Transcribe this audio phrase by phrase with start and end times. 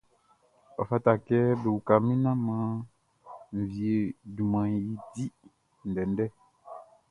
[0.79, 2.73] Ɔ fata kɛ be uka min naan mʼan
[3.71, 3.91] wie
[4.35, 5.25] junmanʼn i di
[5.89, 6.25] ndɛndɛ.